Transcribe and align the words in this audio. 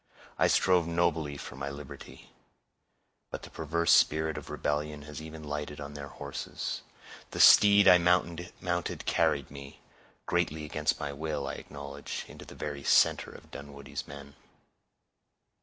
"I 0.39 0.47
strove 0.47 0.87
nobly 0.87 1.37
for 1.37 1.55
my 1.55 1.69
liberty; 1.69 2.31
but 3.29 3.43
the 3.43 3.51
perverse 3.51 3.91
spirit 3.91 4.35
of 4.35 4.49
rebellion 4.49 5.03
has 5.03 5.21
even 5.21 5.43
lighted 5.43 5.79
on 5.79 5.93
their 5.93 6.07
horses. 6.07 6.81
The 7.29 7.39
steed 7.39 7.87
I 7.87 7.99
mounted 7.99 9.05
carried 9.05 9.51
me, 9.51 9.79
greatly 10.25 10.65
against 10.65 10.99
my 10.99 11.13
will, 11.13 11.45
I 11.47 11.53
acknowledge, 11.53 12.25
into 12.27 12.45
the 12.45 12.55
very 12.55 12.83
center 12.83 13.29
of 13.31 13.51
Dunwoodie's 13.51 14.07
men." 14.07 14.33